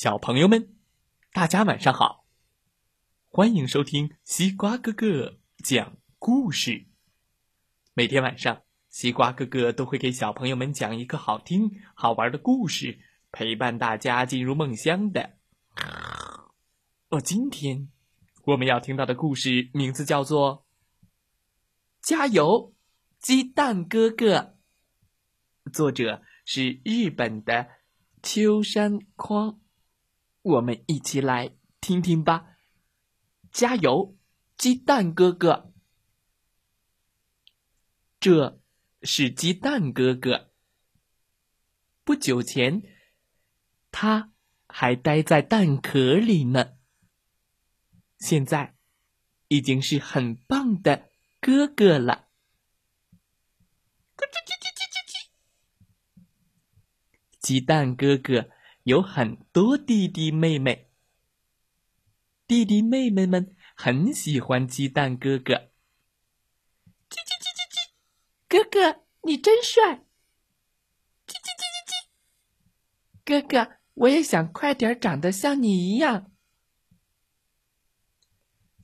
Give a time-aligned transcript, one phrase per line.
[0.00, 0.76] 小朋友们，
[1.32, 2.24] 大家晚上好！
[3.26, 6.86] 欢迎收听西瓜哥哥讲故事。
[7.94, 13.00] 每天晚上，西瓜哥哥都会给小朋友们讲一个好听、好玩的故事，
[13.32, 15.36] 陪伴大家进入梦乡的。
[17.08, 17.88] 哦，今天
[18.44, 20.64] 我们要听到的故事名字叫做
[22.00, 22.72] 《加油，
[23.18, 24.54] 鸡蛋哥哥》，
[25.72, 27.66] 作者是日本的
[28.22, 29.58] 秋山匡。
[30.48, 32.56] 我们一起来听听吧！
[33.52, 34.16] 加油，
[34.56, 35.74] 鸡蛋哥哥！
[38.18, 38.58] 这
[39.02, 40.50] 是鸡蛋哥哥。
[42.02, 42.82] 不久前，
[43.90, 44.32] 他
[44.66, 46.78] 还待在蛋壳里呢。
[48.18, 48.74] 现在，
[49.48, 51.10] 已经是很棒的
[51.42, 52.28] 哥哥了。
[54.16, 56.22] 叽叽叽叽叽叽！
[57.38, 58.50] 鸡蛋哥哥。
[58.88, 60.90] 有很多弟弟妹妹，
[62.46, 65.52] 弟弟妹妹们很喜欢鸡蛋哥哥。
[67.10, 67.92] 叽叽叽叽叽，
[68.48, 70.06] 哥哥你真帅！
[71.26, 72.08] 叽叽叽叽叽，
[73.26, 76.32] 哥哥我也想快点长得像你一样。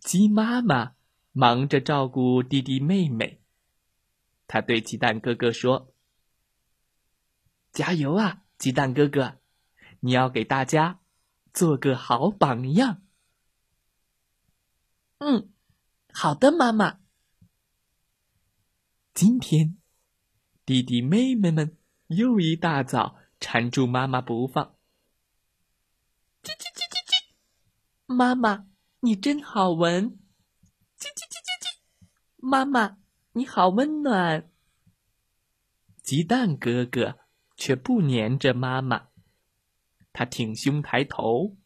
[0.00, 0.96] 鸡妈妈
[1.32, 3.40] 忙着照顾弟弟妹妹，
[4.46, 5.94] 她对鸡蛋哥哥说
[7.72, 9.40] ：“加油啊，鸡蛋哥哥！”
[10.04, 11.00] 你要给大家
[11.54, 13.02] 做个好榜样。
[15.16, 15.50] 嗯，
[16.12, 17.00] 好的，妈妈。
[19.14, 19.78] 今天
[20.66, 24.76] 弟弟妹妹们又一大早缠住妈妈不放。
[26.42, 28.66] 叽叽叽叽叽，妈妈
[29.00, 30.10] 你真好闻。
[30.98, 31.78] 叽叽叽叽叽，
[32.36, 32.98] 妈妈
[33.32, 34.52] 你好温暖。
[36.02, 37.20] 鸡蛋哥哥
[37.56, 39.13] 却不粘着妈妈。
[40.14, 41.56] 他挺胸抬头，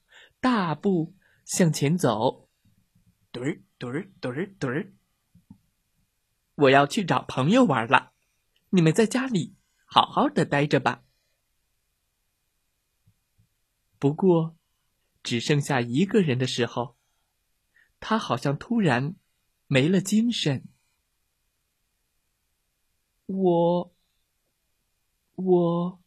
[0.41, 2.48] 大步向前走，
[3.30, 4.94] 墩儿墩儿墩儿墩儿。
[6.54, 8.14] 我要去找朋友玩了，
[8.70, 9.54] 你们在家里
[9.84, 11.04] 好好的待着吧。
[13.98, 14.56] 不过，
[15.22, 16.97] 只剩下一个人的时候，
[18.00, 19.14] 他好像突然
[19.66, 20.66] 没了精神。
[23.26, 23.94] 我，
[25.34, 26.03] 我。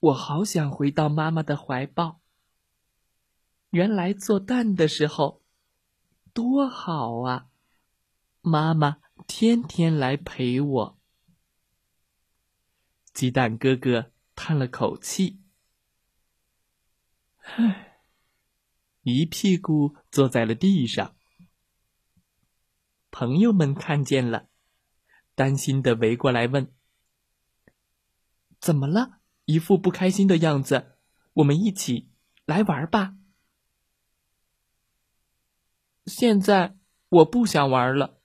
[0.00, 2.20] 我好想回到妈妈的怀抱。
[3.70, 5.44] 原来做蛋的时候
[6.32, 7.48] 多好啊！
[8.40, 8.96] 妈妈
[9.26, 10.98] 天天来陪我。
[13.12, 15.42] 鸡蛋哥哥叹了口气，
[17.40, 18.00] 唉，
[19.02, 21.14] 一屁股坐在了地上。
[23.10, 24.48] 朋友们看见了，
[25.34, 26.72] 担心的围过来问
[28.58, 29.19] ：“怎么了？”
[29.50, 30.96] 一副不开心的样子，
[31.34, 32.10] 我们一起
[32.44, 33.16] 来玩吧。
[36.06, 36.76] 现在
[37.08, 38.20] 我不想玩了，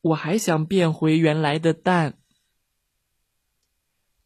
[0.00, 2.18] 我还想变回原来的蛋。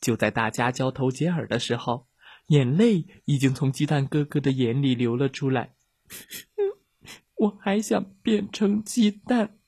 [0.00, 2.08] 就在大家交头接耳的时候，
[2.46, 5.74] 眼泪已经从鸡蛋哥哥的眼里流了出来。
[7.36, 9.58] 我还想变成鸡蛋。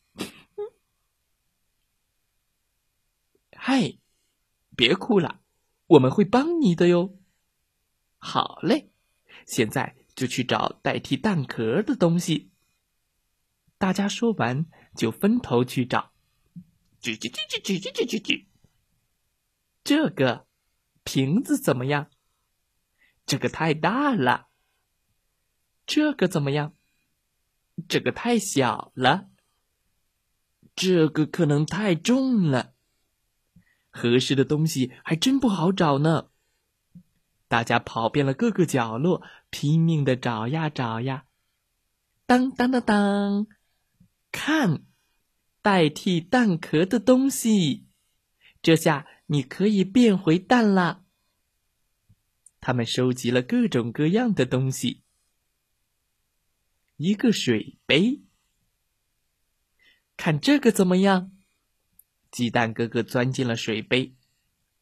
[3.53, 3.99] 嗨，
[4.75, 5.43] 别哭了。
[5.89, 7.19] 我们会帮你的哟。
[8.19, 8.91] 好嘞，
[9.47, 12.51] 现在就去找代替蛋壳的东西。
[13.79, 14.67] 大家说完，
[14.97, 16.13] 就分头去找。
[17.01, 18.47] 叽叽叽叽叽叽叽叽叽。
[19.85, 20.47] 这个
[21.05, 22.11] 瓶子怎么样？
[23.25, 24.49] 这个太大了。
[25.87, 26.75] 这个怎么样？
[27.89, 29.31] 这个太小了。
[30.75, 32.75] 这个可能太重了。
[33.99, 36.29] 合适的东西还真不好找呢。
[37.49, 41.25] 大家跑遍了各个角落，拼命的找呀找呀。
[42.27, 43.47] 当当当当，
[44.31, 44.85] 看，
[45.63, 47.87] 代替蛋壳的东西，
[48.61, 51.05] 这下你可以变回蛋了。
[52.61, 55.03] 他们收集了各种各样的东西，
[56.97, 58.21] 一个水杯，
[60.19, 61.33] 看这个怎么样？
[62.31, 64.15] 鸡蛋哥哥钻进了水杯，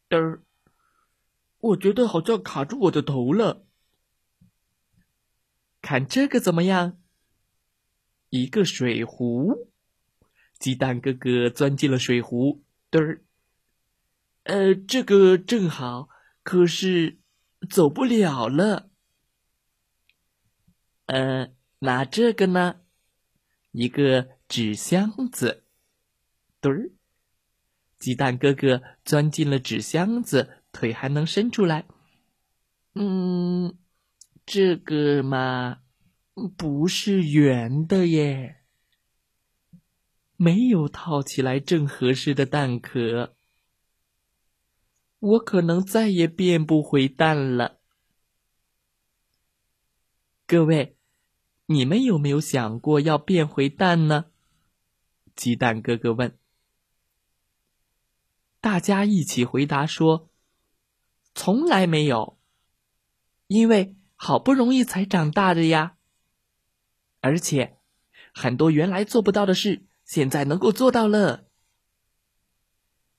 [0.08, 0.42] 嘚儿，
[1.58, 3.66] 我觉得好像卡住我的头了。
[5.80, 6.98] 看这个怎么样？
[8.30, 9.70] 一个水壶，
[10.58, 13.22] 鸡蛋哥哥钻进了水壶，嘚儿，
[14.42, 16.08] 呃，这个正好，
[16.42, 17.18] 可是
[17.70, 18.90] 走不了了。
[21.06, 22.80] 呃，拿这个呢？
[23.70, 25.64] 一个纸箱子，
[26.60, 26.90] 墩儿。
[27.98, 31.86] 鸡蛋哥哥钻进了纸箱子，腿还能伸出来。
[32.94, 33.76] 嗯，
[34.44, 35.78] 这个嘛，
[36.56, 38.62] 不是圆的耶，
[40.36, 43.34] 没有套起来正合适的蛋壳，
[45.18, 47.80] 我可能再也变不回蛋了。
[50.46, 50.96] 各位，
[51.66, 54.26] 你们有没有想过要变回蛋呢？
[55.34, 56.38] 鸡蛋哥哥问。
[58.66, 60.28] 大家一起回答说
[61.36, 62.36] ：“从来没有，
[63.46, 65.96] 因为好不容易才长大的呀。
[67.20, 67.78] 而且，
[68.34, 71.46] 很多原来做不到的事，现在能够做到了。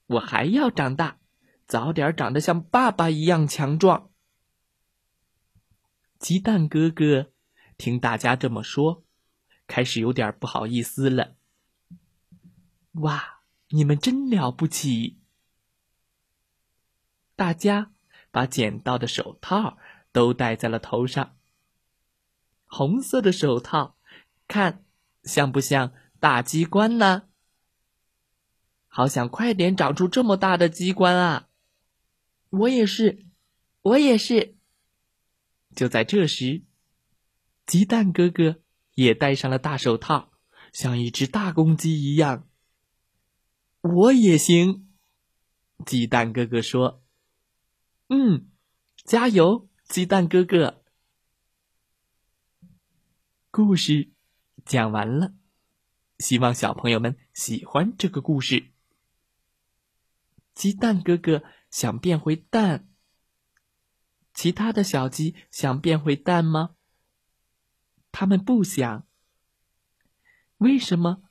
[0.07, 1.21] 我还要长大，
[1.65, 4.11] 早点长得像爸爸一样强壮。”
[6.19, 7.31] 鸡蛋哥哥
[7.77, 9.05] 听大家这么说，
[9.65, 11.37] 开始有点不好意思了。
[12.95, 15.21] 哇，你们真了不起！
[17.37, 17.93] 大家
[18.31, 19.77] 把捡到的手套
[20.11, 21.37] 都戴在了头上。
[22.65, 23.95] 红色的手套，
[24.47, 24.83] 看
[25.23, 27.29] 像不像大机关呢？
[28.87, 31.47] 好想快点长出这么大的机关啊！
[32.49, 33.27] 我也是，
[33.83, 34.57] 我也是。
[35.75, 36.63] 就在这时，
[37.67, 38.61] 鸡蛋哥哥
[38.95, 40.31] 也戴上了大手套，
[40.73, 42.47] 像一只大公鸡一样。
[43.81, 44.89] 我也行，
[45.85, 47.03] 鸡蛋哥哥说
[48.09, 48.49] ：“嗯，
[49.03, 50.83] 加油，鸡蛋哥哥。”
[53.51, 54.11] 故事
[54.65, 55.33] 讲完了，
[56.19, 58.71] 希望小朋友们喜欢这个故事。
[60.53, 62.87] 鸡蛋哥哥想变回蛋。
[64.33, 66.75] 其他的小鸡想变回蛋吗？
[68.11, 69.05] 他们不想。
[70.57, 71.23] 为什么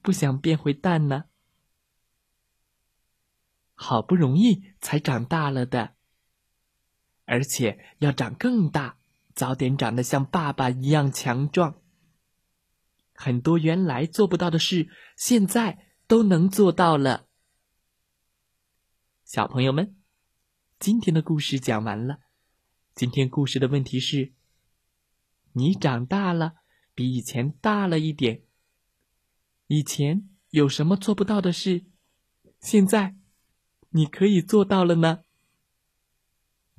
[0.00, 1.24] 不想变回蛋呢？
[3.74, 5.96] 好不容易才长大了的，
[7.24, 8.98] 而且要长更大，
[9.34, 11.80] 早点长得像爸爸一样强壮。
[13.14, 17.26] 很多原来做不到的事，现在都能做到了。
[19.24, 19.96] 小朋友们，
[20.78, 22.18] 今天的故事讲完了。
[22.94, 24.32] 今天故事的问题是：
[25.52, 26.54] 你长大了，
[26.94, 28.42] 比以前大了一点。
[29.66, 31.86] 以前有什么做不到的事？
[32.60, 33.16] 现在
[33.90, 35.23] 你可以做到了呢？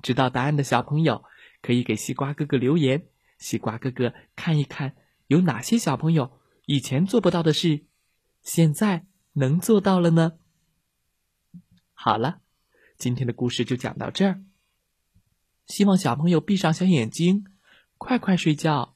[0.05, 1.23] 知道答案的小朋友
[1.63, 3.07] 可以给西瓜哥哥留言，
[3.39, 7.85] 西瓜哥哥看一看有哪些小朋友以前做不到的事，
[8.43, 10.33] 现在能做到了呢？
[11.95, 12.39] 好了，
[12.99, 14.43] 今天的故事就讲到这儿。
[15.65, 17.47] 希望小朋友闭上小眼睛，
[17.97, 18.95] 快快睡觉。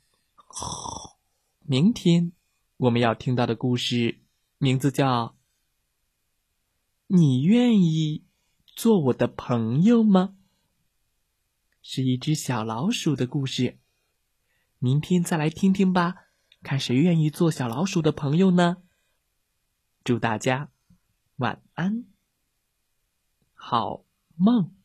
[1.65, 2.33] 明天
[2.77, 4.19] 我们要听到的故事
[4.59, 5.25] 名字叫
[7.07, 8.25] 《你愿意
[8.67, 10.35] 做我的朋友吗》？
[11.91, 13.79] 是一只小老鼠的故事。
[14.77, 16.27] 明天再来听听吧，
[16.61, 18.83] 看谁愿意做小老鼠的朋友呢？
[20.03, 20.69] 祝大家
[21.37, 22.05] 晚安，
[23.55, 24.05] 好
[24.35, 24.78] 梦。